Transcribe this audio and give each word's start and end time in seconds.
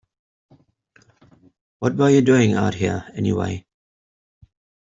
What 1.77 1.95
were 1.95 2.09
you 2.09 2.21
doing 2.21 2.53
out 2.55 2.73
here, 2.73 3.05
anyway? 3.13 3.67